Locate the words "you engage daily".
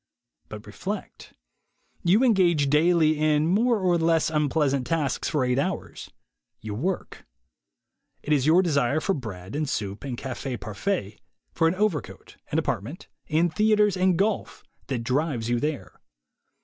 2.03-3.19